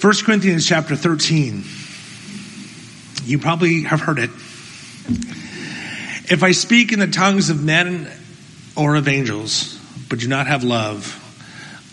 [0.00, 1.64] 1 Corinthians chapter 13.
[3.24, 4.30] You probably have heard it.
[6.30, 8.08] If I speak in the tongues of men
[8.76, 9.76] or of angels,
[10.08, 11.16] but do not have love,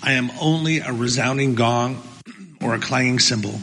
[0.04, 2.04] I am only a resounding gong
[2.62, 3.56] or a clanging cymbal.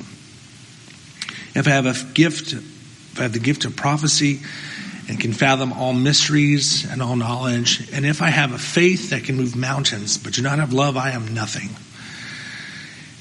[1.55, 4.41] If I have a gift, if I have the gift of prophecy
[5.09, 9.23] and can fathom all mysteries and all knowledge, and if I have a faith that
[9.23, 11.69] can move mountains, but do not have love, I am nothing.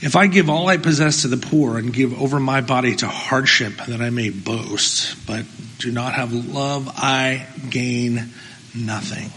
[0.02, 3.08] If I give all I possess to the poor and give over my body to
[3.08, 5.46] hardship that I may boast, but
[5.78, 8.30] do not have love, I gain
[8.74, 9.30] nothing.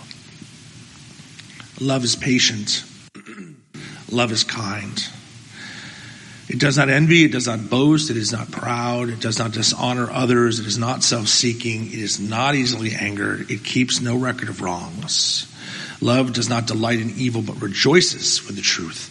[1.86, 2.82] Love is patient.
[4.10, 5.06] love is kind.
[6.48, 9.52] It does not envy, it does not boast, it is not proud, it does not
[9.52, 14.16] dishonor others, it is not self seeking, it is not easily angered, it keeps no
[14.16, 15.46] record of wrongs.
[16.00, 19.10] Love does not delight in evil, but rejoices with the truth.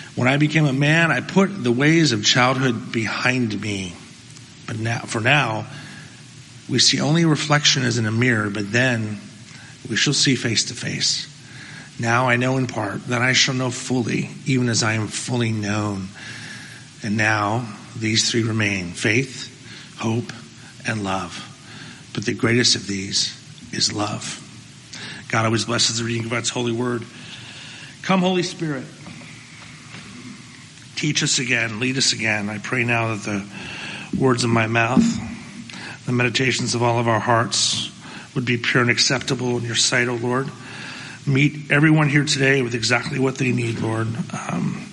[0.15, 3.93] When I became a man, I put the ways of childhood behind me.
[4.67, 5.65] But now, for now,
[6.69, 9.19] we see only reflection as in a mirror, but then
[9.89, 11.27] we shall see face to face.
[11.99, 15.51] Now I know in part, that I shall know fully, even as I am fully
[15.51, 16.07] known.
[17.03, 17.67] And now,
[17.97, 20.31] these three remain faith, hope,
[20.87, 21.47] and love.
[22.13, 23.37] But the greatest of these
[23.71, 24.37] is love.
[25.29, 27.03] God always blesses the reading of God's holy word.
[28.01, 28.85] Come, Holy Spirit.
[31.01, 32.47] Teach us again, lead us again.
[32.47, 33.43] I pray now that the
[34.19, 35.03] words of my mouth,
[36.05, 37.89] the meditations of all of our hearts
[38.35, 40.51] would be pure and acceptable in your sight, O Lord.
[41.25, 44.09] Meet everyone here today with exactly what they need, Lord.
[44.31, 44.91] Um,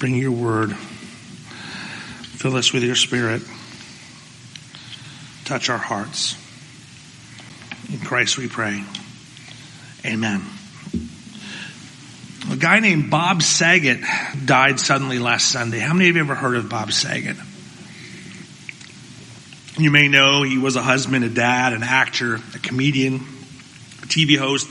[0.00, 0.74] bring your word.
[0.74, 3.42] Fill us with your spirit.
[5.44, 6.34] Touch our hearts.
[7.92, 8.84] In Christ we pray.
[10.04, 10.42] Amen.
[12.64, 14.00] A guy named Bob Saget
[14.46, 15.80] died suddenly last Sunday.
[15.80, 17.36] How many of you ever heard of Bob Saget?
[19.76, 24.38] You may know he was a husband, a dad, an actor, a comedian, a TV
[24.38, 24.66] host.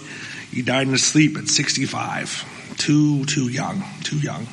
[0.49, 2.75] He died in his sleep at 65.
[2.79, 4.47] Too, too young, too young.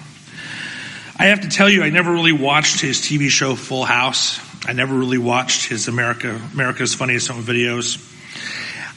[1.16, 4.38] I have to tell you, I never really watched his TV show Full House.
[4.66, 8.06] I never really watched his America America's Funniest Home Videos.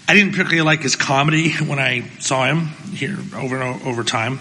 [0.07, 4.39] I didn't particularly like his comedy when I saw him here over over time.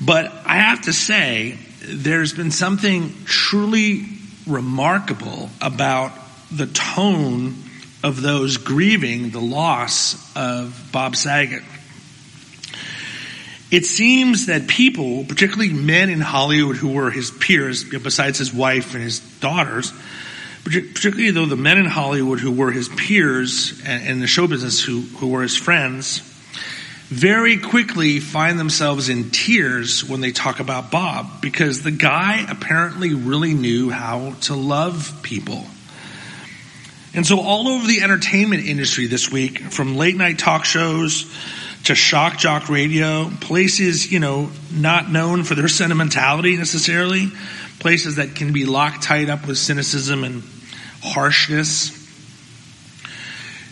[0.00, 4.06] But I have to say, there's been something truly
[4.46, 6.12] remarkable about
[6.50, 7.54] the tone
[8.02, 11.62] of those grieving the loss of Bob Saget.
[13.70, 18.94] It seems that people, particularly men in Hollywood who were his peers, besides his wife
[18.94, 19.92] and his daughters,
[20.64, 24.82] particularly though the men in Hollywood who were his peers and in the show business
[24.82, 26.20] who, who were his friends,
[27.08, 33.14] very quickly find themselves in tears when they talk about Bob because the guy apparently
[33.14, 35.64] really knew how to love people.
[37.12, 41.24] And so all over the entertainment industry this week, from late night talk shows
[41.84, 47.28] to shock jock radio, places, you know, not known for their sentimentality necessarily,
[47.80, 50.42] places that can be locked tight up with cynicism and
[51.02, 51.96] harshness.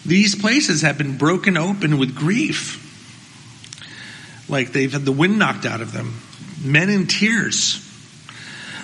[0.05, 2.85] These places have been broken open with grief.
[4.49, 6.15] Like they've had the wind knocked out of them.
[6.65, 7.85] Men in tears.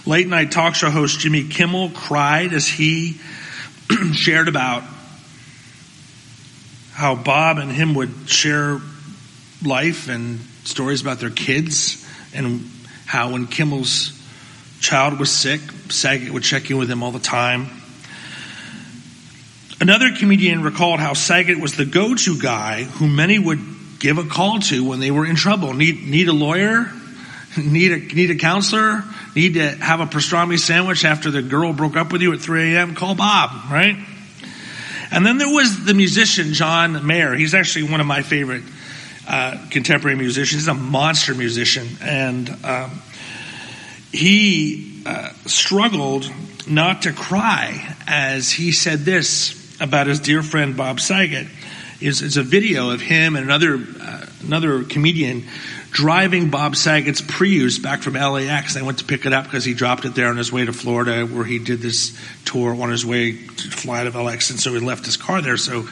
[0.06, 3.18] Late night talk show host Jimmy Kimmel cried as he
[4.12, 4.84] shared about
[6.92, 8.80] how Bob and him would share
[9.64, 12.68] life and stories about their kids and
[13.06, 14.12] how when Kimmel's
[14.84, 17.68] child was sick, Saget would check in with him all the time.
[19.80, 23.60] Another comedian recalled how Saget was the go-to guy who many would
[23.98, 25.72] give a call to when they were in trouble.
[25.72, 26.92] Need, need a lawyer?
[27.56, 29.04] Need a, need a counselor?
[29.36, 32.74] Need to have a pastrami sandwich after the girl broke up with you at 3
[32.74, 32.96] a.m.?
[32.96, 33.96] Call Bob, right?
[35.12, 37.32] And then there was the musician John Mayer.
[37.32, 38.64] He's actually one of my favorite
[39.28, 40.62] uh, contemporary musicians.
[40.62, 42.90] He's a monster musician, and um,
[44.14, 46.30] he uh, struggled
[46.66, 51.46] not to cry as he said this about his dear friend Bob Saget.
[52.00, 55.44] Is it's a video of him and another uh, another comedian
[55.90, 58.76] driving Bob Saget's Prius back from LAX.
[58.76, 60.72] I went to pick it up because he dropped it there on his way to
[60.72, 64.50] Florida where he did this tour on his way to fly out of LAX.
[64.50, 65.56] And so he left his car there.
[65.56, 65.88] So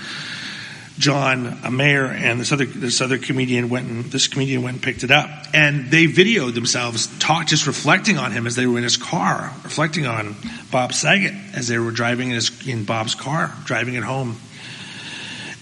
[0.99, 5.05] John Mayer and this other this other comedian went and this comedian went and picked
[5.05, 8.85] it up, and they videoed themselves talk just reflecting on him as they were in
[8.85, 10.37] his car, reflecting on
[10.71, 14.37] Bob Saget as they were driving in, his, in Bob's car, driving it home.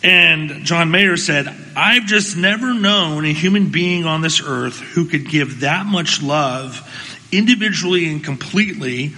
[0.02, 5.04] And John Mayer said, I've just never known a human being on this earth who
[5.04, 6.86] could give that much love
[7.32, 9.12] individually and completely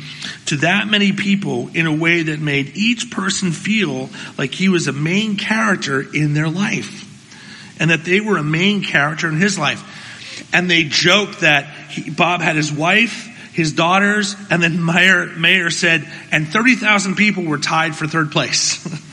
[0.47, 4.89] to that many people in a way that made each person feel like he was
[4.89, 7.09] a main character in their life
[7.81, 9.83] and that they were a main character in his life.
[10.53, 15.71] And they joked that he, Bob had his wife, his daughters, and then Mayer, Mayer
[15.71, 18.79] said, and 30,000 people were tied for third place.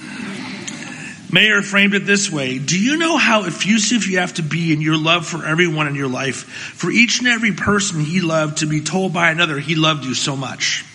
[1.31, 4.81] Mayer framed it this way Do you know how effusive you have to be in
[4.81, 6.43] your love for everyone in your life?
[6.75, 10.13] For each and every person he loved to be told by another he loved you
[10.13, 10.85] so much.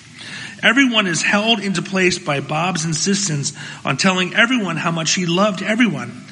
[0.63, 3.53] Everyone is held into place by Bob's insistence
[3.85, 6.25] on telling everyone how much he loved everyone.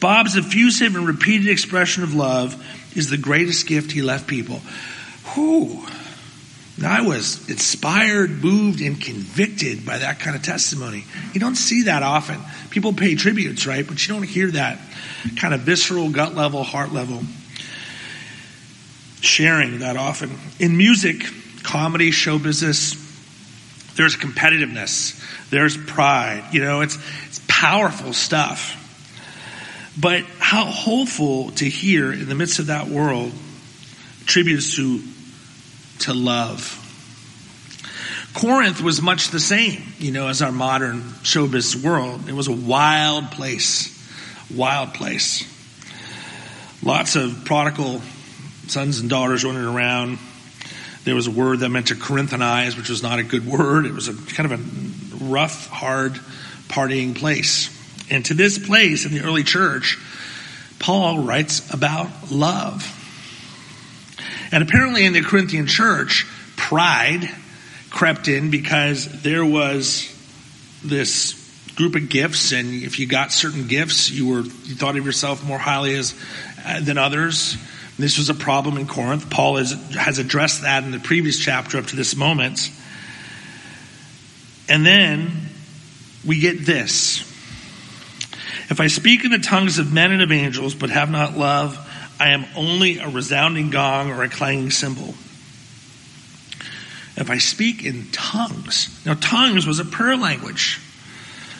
[0.00, 2.62] Bob's effusive and repeated expression of love
[2.96, 4.60] is the greatest gift he left people.
[5.34, 5.84] Whew.
[6.82, 11.04] I was inspired, moved, and convicted by that kind of testimony.
[11.32, 12.40] You don't see that often.
[12.70, 13.86] People pay tributes, right?
[13.86, 14.80] But you don't hear that
[15.36, 17.22] kind of visceral, gut level, heart level
[19.20, 20.30] sharing that often.
[20.58, 21.24] In music,
[21.62, 22.94] comedy, show business,
[23.96, 26.44] there's competitiveness, there's pride.
[26.52, 28.80] You know, it's, it's powerful stuff.
[29.98, 33.32] But how hopeful to hear in the midst of that world
[34.26, 35.00] tributes to
[36.00, 36.80] to love.
[38.34, 42.28] Corinth was much the same, you know, as our modern showbiz world.
[42.28, 43.90] It was a wild place,
[44.54, 45.48] wild place.
[46.82, 48.02] Lots of prodigal
[48.66, 50.18] sons and daughters running around.
[51.04, 53.86] There was a word that meant to Corinthanize, which was not a good word.
[53.86, 56.14] It was a kind of a rough, hard,
[56.68, 57.70] partying place.
[58.10, 59.98] And to this place in the early church,
[60.78, 63.00] Paul writes about love.
[64.54, 67.28] And apparently in the Corinthian church, pride
[67.90, 70.08] crept in because there was
[70.84, 71.34] this
[71.74, 75.44] group of gifts and if you got certain gifts you were you thought of yourself
[75.44, 76.14] more highly as
[76.64, 77.56] uh, than others.
[77.98, 79.28] This was a problem in corinth.
[79.28, 82.70] Paul has, has addressed that in the previous chapter up to this moment.
[84.68, 85.48] And then
[86.24, 87.22] we get this.
[88.70, 91.83] If i speak in the tongues of men and of angels but have not love
[92.18, 95.14] I am only a resounding gong or a clanging cymbal.
[97.16, 100.80] If I speak in tongues, now tongues was a prayer language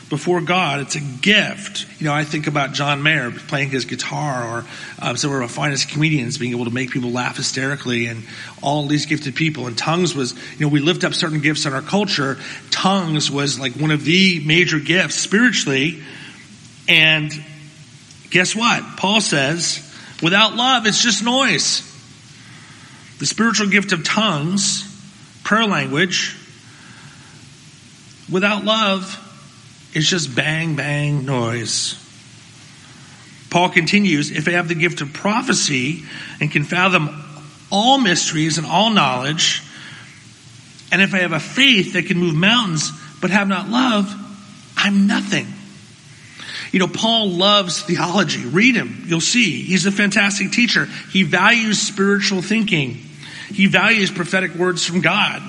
[0.08, 0.80] before God.
[0.80, 1.86] It's a gift.
[2.00, 4.64] You know, I think about John Mayer playing his guitar or
[5.00, 8.24] uh, some of our finest comedians being able to make people laugh hysterically and
[8.62, 9.66] all these gifted people.
[9.66, 12.38] And tongues was, you know, we lift up certain gifts in our culture.
[12.70, 16.02] Tongues was like one of the major gifts spiritually.
[16.88, 17.32] And
[18.30, 18.96] guess what?
[18.96, 21.90] Paul says, Without love, it's just noise.
[23.18, 24.82] The spiritual gift of tongues,
[25.44, 26.36] prayer language,
[28.30, 29.20] without love,
[29.94, 32.00] it's just bang, bang noise.
[33.50, 36.02] Paul continues, if I have the gift of prophecy
[36.40, 37.22] and can fathom
[37.70, 39.62] all mysteries and all knowledge,
[40.90, 42.90] and if I have a faith that can move mountains
[43.20, 44.12] but have not love,
[44.76, 45.46] I'm nothing.
[46.74, 48.44] You know, Paul loves theology.
[48.44, 49.04] Read him.
[49.06, 49.62] You'll see.
[49.62, 50.86] He's a fantastic teacher.
[51.12, 52.94] He values spiritual thinking.
[53.48, 55.40] He values prophetic words from God.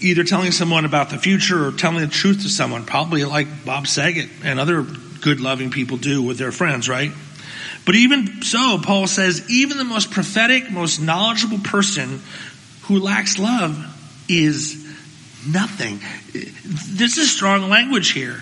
[0.00, 3.86] Either telling someone about the future or telling the truth to someone, probably like Bob
[3.86, 4.80] Saget and other
[5.20, 7.10] good loving people do with their friends, right?
[7.84, 12.22] But even so, Paul says, even the most prophetic, most knowledgeable person
[12.84, 13.76] who lacks love
[14.26, 14.82] is
[15.46, 16.00] nothing.
[16.32, 18.40] This is strong language here.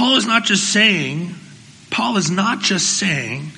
[0.00, 1.34] Paul is not just saying,
[1.90, 3.50] Paul is not just saying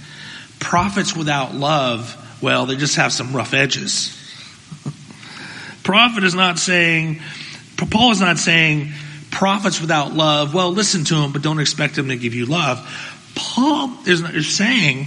[0.58, 4.08] prophets without love, well, they just have some rough edges.
[5.84, 7.20] Prophet is not saying,
[7.76, 8.90] Paul is not saying
[9.30, 12.80] prophets without love, well, listen to them, but don't expect them to give you love.
[13.37, 15.06] Paul is, saying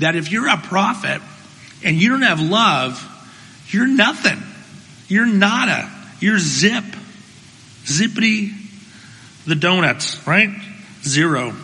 [0.00, 1.22] that if you're a prophet
[1.84, 3.08] and you don't have love,
[3.68, 4.42] you're nothing.
[5.06, 5.88] You're nada.
[6.18, 6.82] You're zip.
[7.84, 8.50] Zippity
[9.46, 10.50] the donuts, right?
[11.04, 11.54] Zero.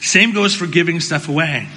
[0.00, 1.68] Same goes for giving stuff away,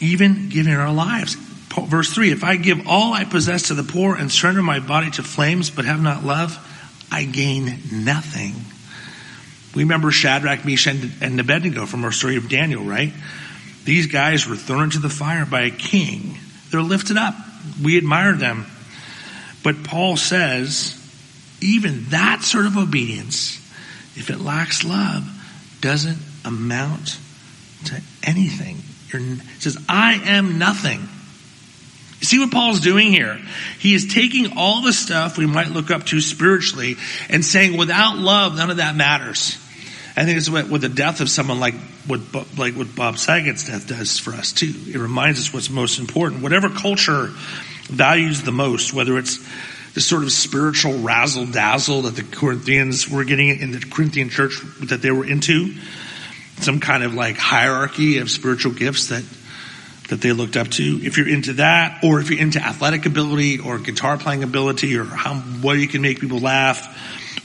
[0.00, 1.34] even giving our lives.
[1.34, 5.10] Verse 3 If I give all I possess to the poor and surrender my body
[5.12, 6.58] to flames but have not love,
[7.10, 8.54] I gain nothing.
[9.74, 13.12] We remember Shadrach, Meshach, and Abednego from our story of Daniel, right?
[13.84, 16.38] These guys were thrown into the fire by a king.
[16.70, 17.34] They're lifted up.
[17.82, 18.66] We admire them.
[19.62, 20.98] But Paul says,
[21.60, 23.61] even that sort of obedience,
[24.14, 25.24] if it lacks love,
[25.80, 27.18] doesn't amount
[27.86, 28.78] to anything.
[29.08, 31.00] You're, says, I am nothing.
[32.20, 33.40] See what Paul's doing here?
[33.80, 36.96] He is taking all the stuff we might look up to spiritually
[37.28, 39.58] and saying, without love, none of that matters.
[40.16, 41.74] I think it's what, what the death of someone like
[42.06, 42.20] what,
[42.58, 44.72] like what Bob Saget's death does for us too.
[44.88, 46.42] It reminds us what's most important.
[46.42, 47.28] Whatever culture
[47.84, 49.38] values the most, whether it's
[49.94, 54.60] the sort of spiritual razzle dazzle that the Corinthians were getting in the Corinthian church
[54.80, 55.74] that they were into,
[56.58, 59.24] some kind of like hierarchy of spiritual gifts that
[60.08, 61.00] that they looked up to.
[61.02, 65.04] If you're into that, or if you're into athletic ability or guitar playing ability, or
[65.04, 66.86] how well you can make people laugh,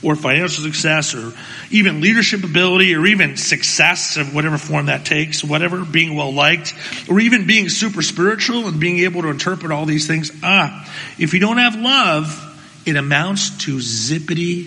[0.02, 1.32] or financial success, or
[1.70, 6.72] even leadership ability, or even success of whatever form that takes, whatever, being well liked,
[7.10, 10.30] or even being super spiritual and being able to interpret all these things.
[10.42, 10.88] Ah,
[11.18, 12.44] if you don't have love,
[12.86, 14.66] it amounts to zippity,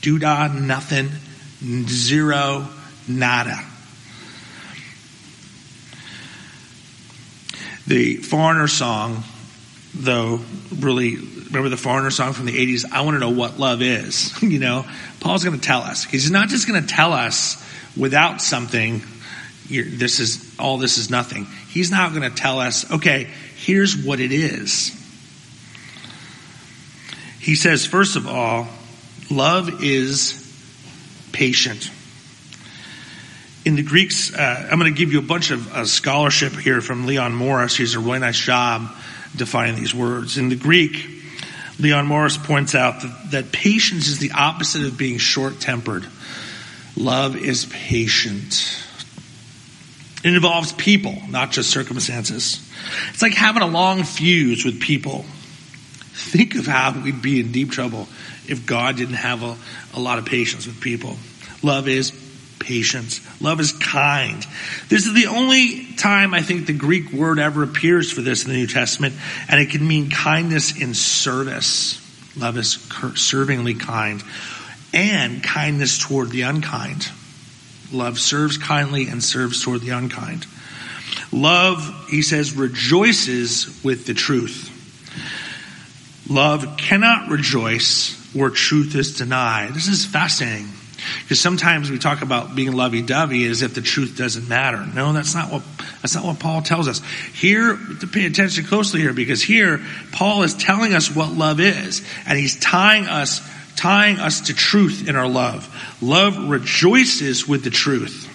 [0.00, 1.08] doodah, nothing,
[1.88, 2.68] zero,
[3.08, 3.58] nada.
[7.86, 9.22] The foreigner song,
[9.96, 10.40] though,
[10.74, 12.90] really, remember the foreigner song from the 80s?
[12.90, 14.40] I want to know what love is.
[14.42, 14.84] you know,
[15.20, 16.04] Paul's going to tell us.
[16.04, 17.62] He's not just going to tell us
[17.96, 19.02] without something,
[19.68, 21.46] this is, all this is nothing.
[21.68, 24.90] He's not going to tell us, okay, here's what it is.
[27.40, 28.68] He says, first of all,
[29.30, 30.42] love is
[31.32, 31.90] patient
[33.66, 36.80] in the Greeks, uh, I'm going to give you a bunch of uh, scholarship here
[36.80, 37.76] from Leon Morris.
[37.76, 38.88] He's a really nice job
[39.34, 40.38] defining these words.
[40.38, 41.06] In the Greek,
[41.78, 46.06] Leon Morris points out that, that patience is the opposite of being short tempered.
[46.96, 48.82] Love is patient.
[50.24, 52.60] It involves people, not just circumstances.
[53.10, 55.24] It's like having a long fuse with people.
[56.14, 58.08] Think of how we'd be in deep trouble
[58.48, 59.56] if God didn't have a,
[59.94, 61.16] a lot of patience with people.
[61.62, 62.10] Love is
[62.58, 63.20] patience.
[63.40, 64.44] Love is kind.
[64.88, 68.50] This is the only time I think the Greek word ever appears for this in
[68.50, 69.14] the New Testament,
[69.48, 72.02] and it can mean kindness in service.
[72.36, 74.22] Love is servingly kind,
[74.92, 77.08] and kindness toward the unkind.
[77.92, 80.46] Love serves kindly and serves toward the unkind.
[81.32, 84.72] Love, he says, rejoices with the truth.
[86.28, 89.72] Love cannot rejoice where truth is denied.
[89.72, 90.68] This is fascinating.
[91.22, 94.84] Because sometimes we talk about being lovey-dovey as if the truth doesn't matter.
[94.94, 95.62] No, that's not what
[96.02, 97.02] that's not what Paul tells us.
[97.34, 99.80] Here, to pay attention closely here, because here
[100.12, 103.40] Paul is telling us what love is, and he's tying us
[103.76, 105.68] tying us to truth in our love.
[106.00, 108.32] Love rejoices with the truth.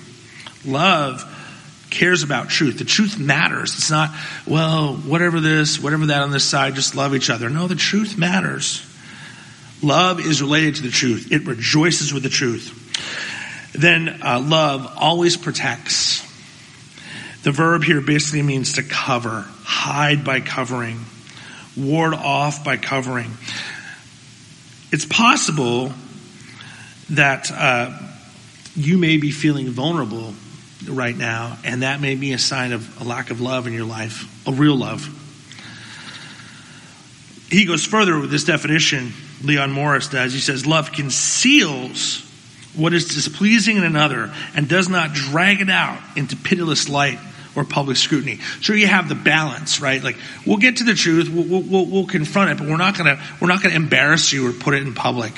[0.65, 1.25] Love
[1.89, 2.77] cares about truth.
[2.77, 3.73] The truth matters.
[3.73, 4.11] It's not,
[4.45, 7.49] well, whatever this, whatever that on this side, just love each other.
[7.49, 8.87] No, the truth matters.
[9.81, 11.31] Love is related to the truth.
[11.31, 12.77] It rejoices with the truth.
[13.73, 16.21] Then uh, love always protects.
[17.43, 20.99] The verb here basically means to cover, hide by covering,
[21.75, 23.31] ward off by covering.
[24.91, 25.93] It's possible
[27.11, 27.97] that uh,
[28.75, 30.33] you may be feeling vulnerable
[30.87, 33.85] right now, and that may be a sign of a lack of love in your
[33.85, 35.17] life, a real love.
[37.51, 39.11] He goes further with this definition
[39.43, 40.33] Leon Morris does.
[40.33, 42.27] He says, Love conceals
[42.75, 47.19] what is displeasing in another and does not drag it out into pitiless light
[47.53, 48.39] or public scrutiny.
[48.61, 50.01] So you have the balance, right?
[50.01, 50.15] Like
[50.47, 53.49] we'll get to the truth, we'll, we'll, we'll confront it, but we're not gonna we're
[53.49, 55.33] not gonna embarrass you or put it in public.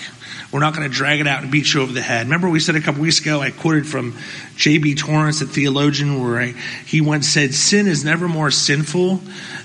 [0.54, 2.28] We're not going to drag it out and beat you over the head.
[2.28, 4.16] Remember, we said a couple weeks ago, I quoted from
[4.56, 4.94] J.B.
[4.94, 6.44] Torrance, a theologian, where
[6.86, 9.20] he once said, Sin is never more sinful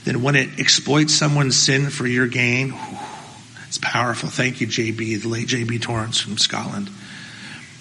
[0.04, 2.72] than when it exploits someone's sin for your gain.
[3.66, 4.30] It's powerful.
[4.30, 6.88] Thank you, JB, the late JB Torrance from Scotland.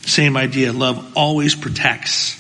[0.02, 0.74] Same idea.
[0.74, 2.36] Love always protects.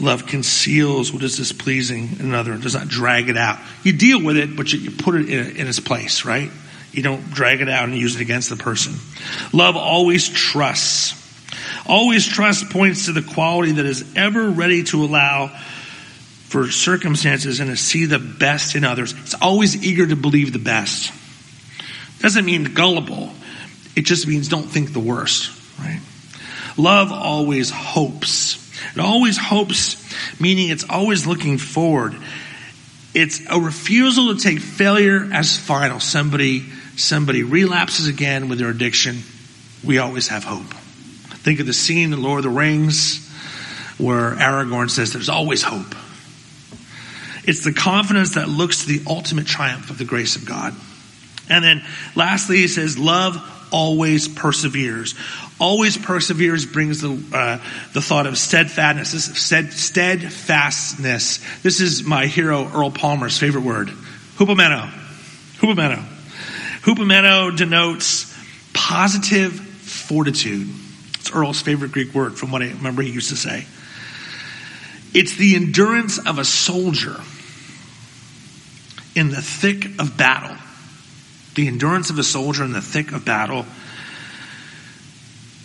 [0.00, 2.56] Love conceals what is displeasing another.
[2.56, 3.58] Does not drag it out.
[3.82, 6.50] You deal with it, but you, you put it in, in its place, right?
[6.92, 8.94] You don't drag it out and use it against the person.
[9.52, 11.14] Love always trusts.
[11.86, 15.48] Always trust points to the quality that is ever ready to allow
[16.48, 19.12] for circumstances and to see the best in others.
[19.12, 21.12] It's always eager to believe the best.
[22.20, 23.30] Doesn't mean gullible.
[23.94, 26.00] It just means don't think the worst, right?
[26.76, 28.64] Love always hopes.
[28.94, 29.96] It always hopes,
[30.40, 32.16] meaning it's always looking forward.
[33.14, 36.00] It's a refusal to take failure as final.
[36.00, 36.64] Somebody,
[36.98, 39.18] somebody relapses again with their addiction.
[39.84, 40.64] We always have hope.
[40.64, 43.26] Think of the scene in Lord of the Rings
[43.98, 45.94] where Aragorn says there's always hope.
[47.44, 50.74] It's the confidence that looks to the ultimate triumph of the grace of God.
[51.48, 51.82] And then
[52.14, 55.14] lastly, he says, love always perseveres.
[55.58, 57.56] Always perseveres brings the, uh,
[57.94, 59.36] the thought of steadfastness.
[59.36, 61.40] Steadfastness.
[61.62, 63.88] This is my hero, Earl Palmer's favorite word.
[64.36, 64.90] Hupomeno.
[65.56, 66.04] Hupomeno.
[66.82, 68.34] Hupomeno denotes
[68.72, 70.68] positive fortitude.
[71.14, 73.66] It's Earl's favorite Greek word from what I remember he used to say.
[75.14, 77.16] It's the endurance of a soldier
[79.14, 80.56] in the thick of battle.
[81.54, 83.66] The endurance of a soldier in the thick of battle.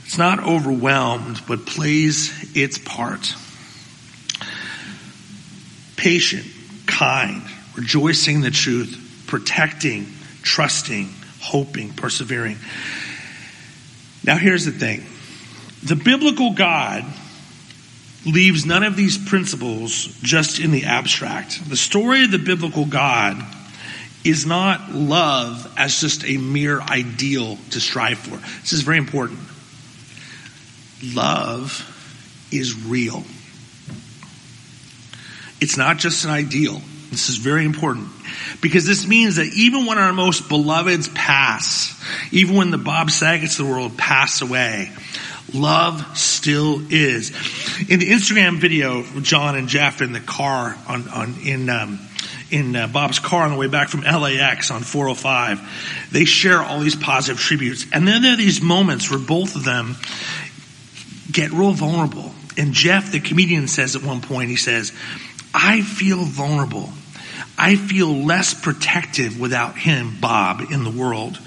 [0.05, 3.35] It's not overwhelmed, but plays its part.
[5.95, 6.45] Patient,
[6.87, 7.43] kind,
[7.75, 10.07] rejoicing the truth, protecting,
[10.43, 11.09] trusting,
[11.41, 12.57] hoping, persevering.
[14.23, 15.05] Now, here's the thing
[15.83, 17.03] the biblical God
[18.25, 21.67] leaves none of these principles just in the abstract.
[21.67, 23.43] The story of the biblical God
[24.23, 28.37] is not love as just a mere ideal to strive for.
[28.61, 29.39] This is very important.
[31.03, 31.89] Love
[32.51, 33.23] is real.
[35.59, 36.81] It's not just an ideal.
[37.13, 38.09] This is very important
[38.61, 41.93] because this means that even when our most beloveds pass,
[42.31, 44.91] even when the Bob Saget's of the world pass away,
[45.53, 47.29] love still is.
[47.87, 51.99] In the Instagram video, John and Jeff in the car on, on in um,
[52.51, 56.79] in uh, Bob's car on the way back from LAX on 405, they share all
[56.79, 59.95] these positive tributes, and then there are these moments where both of them
[61.31, 62.31] get real vulnerable.
[62.57, 64.93] And Jeff, the comedian, says at one point, he says,
[65.53, 66.93] "I feel vulnerable."
[67.57, 71.39] I feel less protective without him, Bob, in the world.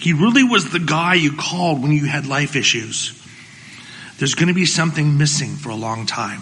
[0.00, 3.18] He really was the guy you called when you had life issues.
[4.18, 6.40] There's going to be something missing for a long time.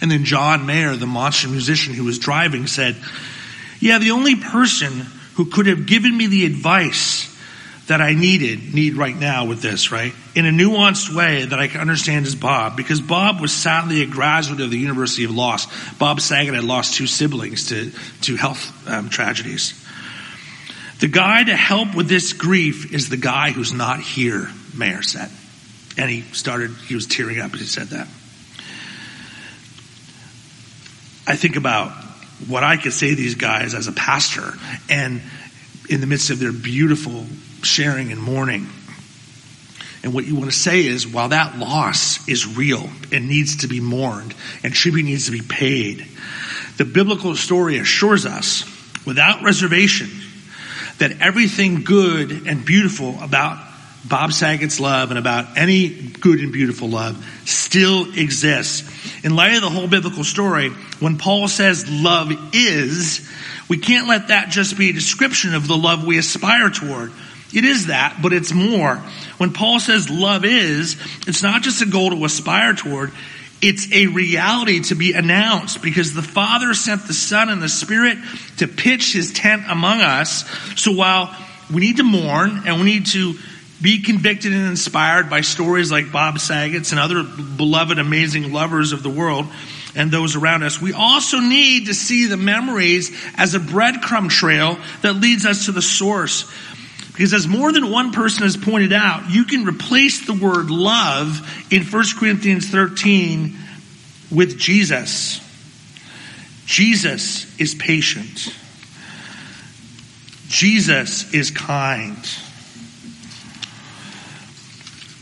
[0.00, 2.96] And then John Mayer, the monster musician who was driving, said,
[3.80, 7.26] Yeah, the only person who could have given me the advice
[7.88, 10.14] that I needed, need right now with this, right?
[10.34, 14.06] In a nuanced way that I can understand is Bob, because Bob was sadly a
[14.06, 15.66] graduate of the University of Loss.
[15.94, 17.90] Bob Saget had lost two siblings to,
[18.22, 19.74] to health um, tragedies.
[21.00, 25.30] The guy to help with this grief is the guy who's not here, Mayer said.
[25.96, 28.06] And he started, he was tearing up as he said that.
[31.26, 31.90] I think about
[32.48, 34.52] what I could say to these guys as a pastor
[34.88, 35.20] and
[35.88, 37.24] in the midst of their beautiful
[37.62, 38.66] sharing and mourning.
[40.02, 43.68] And what you want to say is, while that loss is real and needs to
[43.68, 44.34] be mourned
[44.64, 46.06] and tribute needs to be paid,
[46.78, 48.64] the biblical story assures us
[49.06, 50.08] without reservation
[50.98, 53.58] that everything good and beautiful about
[54.08, 58.88] Bob Saget's love and about any good and beautiful love still exists.
[59.24, 63.28] In light of the whole biblical story, when Paul says love is,
[63.68, 67.12] we can't let that just be a description of the love we aspire toward.
[67.52, 68.96] It is that, but it's more.
[69.38, 73.12] When Paul says love is, it's not just a goal to aspire toward,
[73.62, 78.18] it's a reality to be announced because the Father sent the Son and the Spirit
[78.58, 80.48] to pitch His tent among us.
[80.80, 81.34] So while
[81.72, 83.34] we need to mourn and we need to
[83.82, 89.02] be convicted and inspired by stories like Bob Saget's and other beloved, amazing lovers of
[89.02, 89.46] the world
[89.94, 94.78] and those around us, we also need to see the memories as a breadcrumb trail
[95.02, 96.50] that leads us to the source
[97.20, 101.46] because as more than one person has pointed out, you can replace the word love
[101.70, 103.58] in 1 Corinthians 13
[104.30, 105.38] with Jesus.
[106.64, 108.54] Jesus is patient.
[110.48, 112.16] Jesus is kind.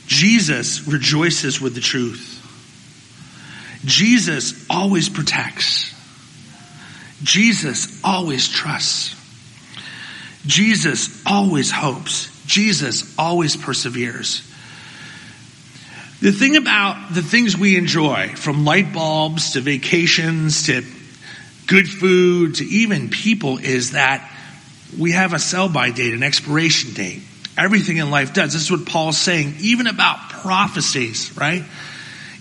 [0.07, 2.37] Jesus rejoices with the truth.
[3.85, 5.93] Jesus always protects.
[7.25, 9.18] Jesus always trusts.
[10.47, 12.35] Jesus always hopes.
[12.47, 14.43] Jesus always perseveres.
[16.21, 20.83] The thing about the things we enjoy, from light bulbs to vacations to
[21.67, 24.29] good food to even people, is that
[24.99, 27.23] we have a sell by date, an expiration date.
[27.57, 28.53] Everything in life does.
[28.53, 31.65] This is what Paul's saying, even about prophecies, right?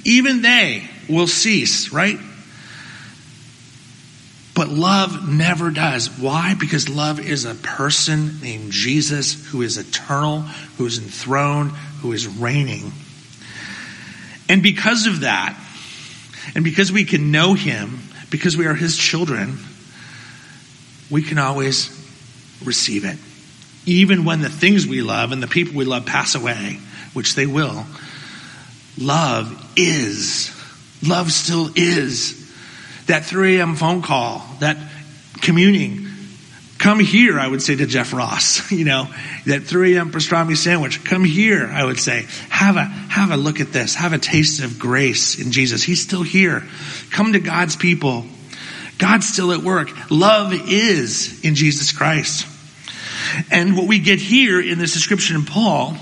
[0.05, 2.17] Even they will cease, right?
[4.57, 6.09] But love never does.
[6.19, 6.55] Why?
[6.55, 11.69] Because love is a person named Jesus who is eternal, who is enthroned,
[12.01, 12.91] who is reigning.
[14.49, 15.55] And because of that,
[16.55, 17.99] and because we can know him,
[18.31, 19.59] because we are his children,
[21.11, 21.89] we can always
[22.65, 23.19] receive it.
[23.85, 26.79] Even when the things we love and the people we love pass away,
[27.13, 27.85] which they will,
[28.97, 30.51] love is.
[31.03, 32.46] Love still is
[33.07, 33.75] that 3 a.m.
[33.75, 34.77] phone call, that
[35.41, 36.07] communing.
[36.77, 39.07] Come here, I would say to Jeff Ross, you know,
[39.45, 40.11] that 3 a.m.
[40.11, 41.03] pastrami sandwich.
[41.03, 42.27] Come here, I would say.
[42.49, 43.95] Have a, have a look at this.
[43.95, 45.81] Have a taste of grace in Jesus.
[45.83, 46.63] He's still here.
[47.11, 48.25] Come to God's people.
[48.97, 49.89] God's still at work.
[50.09, 52.47] Love is in Jesus Christ.
[53.51, 55.95] And what we get here in this description in Paul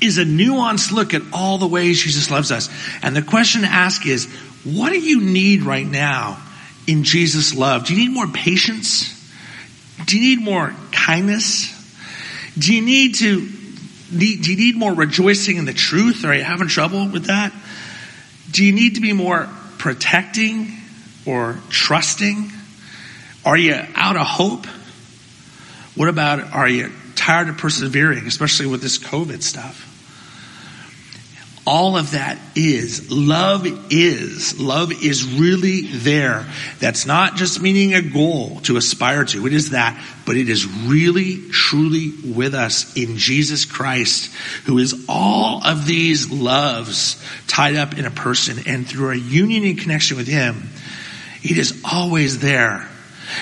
[0.00, 2.68] is a nuanced look at all the ways Jesus loves us.
[3.02, 4.26] And the question to ask is,
[4.64, 6.42] what do you need right now
[6.86, 7.86] in Jesus' love?
[7.86, 9.12] Do you need more patience?
[10.06, 11.72] Do you need more kindness?
[12.58, 13.48] Do you need to
[14.16, 16.24] do you need more rejoicing in the truth?
[16.24, 17.52] Are you having trouble with that?
[18.52, 20.72] Do you need to be more protecting
[21.26, 22.52] or trusting?
[23.44, 24.66] Are you out of hope?
[25.96, 26.92] What about are you
[27.26, 29.92] tired of persevering, especially with this COVID stuff?
[31.66, 36.46] All of that is, love is, love is really there.
[36.78, 39.44] That's not just meaning a goal to aspire to.
[39.48, 44.32] It is that, but it is really, truly with us in Jesus Christ,
[44.66, 49.64] who is all of these loves tied up in a person and through a union
[49.64, 50.70] and connection with Him,
[51.42, 52.88] it is always there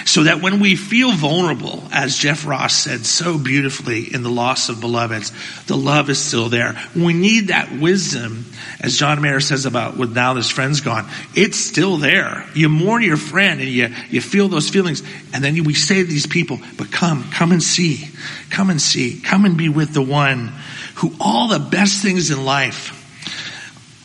[0.05, 4.69] so that when we feel vulnerable, as Jeff Ross said so beautifully in The Loss
[4.69, 5.33] of Beloveds,
[5.67, 6.77] the love is still there.
[6.95, 8.47] We need that wisdom,
[8.81, 11.09] as John Mayer says about with now this friend's gone.
[11.35, 12.47] It's still there.
[12.55, 15.03] You mourn your friend and you, you feel those feelings.
[15.33, 18.09] And then we say to these people, but come, come and see.
[18.51, 19.21] Come and see.
[19.21, 20.53] Come and be with the one
[20.97, 23.01] who all the best things in life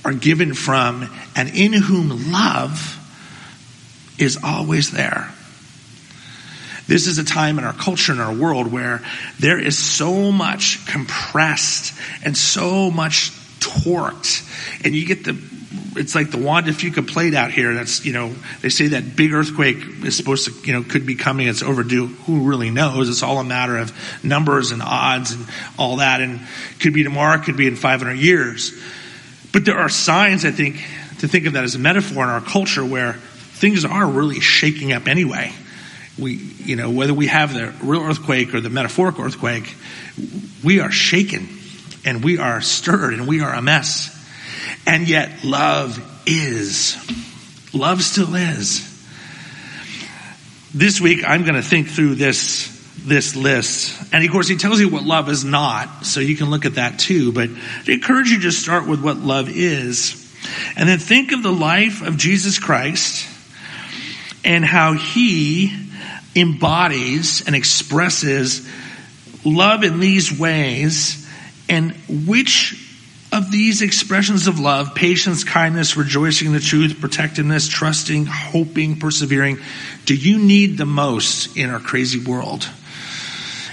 [0.05, 2.95] are given from and in whom love
[4.17, 5.31] is always there.
[6.89, 9.03] This is a time in our culture, in our world, where
[9.39, 11.93] there is so much compressed
[12.25, 14.83] and so much torqued.
[14.83, 15.39] And you get the,
[15.99, 17.75] it's like the Juan de Fuca plate out here.
[17.75, 21.13] That's, you know, they say that big earthquake is supposed to, you know, could be
[21.13, 21.47] coming.
[21.47, 22.07] It's overdue.
[22.07, 23.07] Who really knows?
[23.07, 25.45] It's all a matter of numbers and odds and
[25.77, 26.21] all that.
[26.21, 26.39] And
[26.79, 28.73] could be tomorrow, could be in 500 years.
[29.53, 30.77] But there are signs, I think,
[31.19, 34.91] to think of that as a metaphor in our culture where things are really shaking
[34.91, 35.53] up anyway
[36.19, 39.75] we, you know, whether we have the real earthquake or the metaphorical earthquake,
[40.63, 41.47] we are shaken
[42.05, 44.15] and we are stirred and we are a mess.
[44.85, 46.95] And yet love is.
[47.73, 48.85] Love still is.
[50.73, 54.13] This week I'm going to think through this this list.
[54.13, 56.75] And of course, he tells you what love is not, so you can look at
[56.75, 57.31] that too.
[57.31, 57.49] But
[57.87, 60.15] I encourage you to start with what love is.
[60.75, 63.27] And then think of the life of Jesus Christ
[64.43, 65.88] and how he
[66.39, 68.67] embodies and expresses
[69.45, 71.27] love in these ways
[71.69, 72.85] and which
[73.31, 79.59] of these expressions of love, patience, kindness, rejoicing in the truth, protectiveness, trusting, hoping, persevering,
[80.05, 82.67] do you need the most in our crazy world?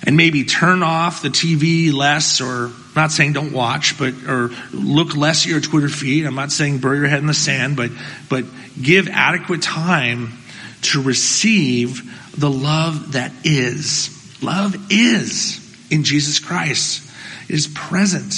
[0.03, 5.17] And maybe turn off the TV less or not saying don't watch, but or look
[5.17, 6.27] less at your Twitter feed.
[6.27, 7.91] I'm not saying bury your head in the sand, but
[8.29, 8.45] but
[8.81, 10.33] give adequate time
[10.83, 12.03] to receive
[12.39, 14.13] the love that is.
[14.43, 17.11] Love is in Jesus Christ.
[17.49, 18.35] It is present.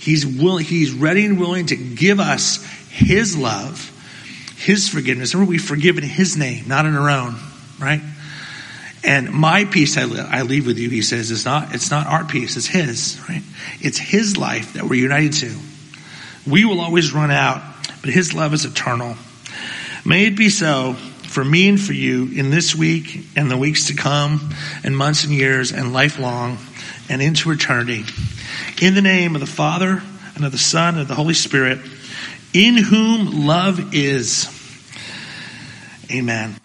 [0.00, 3.92] He's willing, he's ready and willing to give us his love,
[4.56, 5.34] his forgiveness.
[5.34, 7.36] Remember, we've forgiven his name, not in our own,
[7.78, 8.00] right?
[9.04, 12.24] And my peace I, I leave with you, he says, is not, it's not our
[12.24, 13.42] peace, it's his, right?
[13.80, 15.56] It's his life that we're united to.
[16.48, 17.62] We will always run out,
[18.00, 19.16] but his love is eternal.
[20.04, 20.96] May it be so
[21.36, 25.24] for me and for you in this week and the weeks to come and months
[25.24, 26.56] and years and lifelong
[27.10, 28.06] and into eternity.
[28.80, 30.02] In the name of the Father
[30.34, 31.80] and of the Son and of the Holy Spirit,
[32.54, 34.48] in whom love is.
[36.10, 36.56] Amen.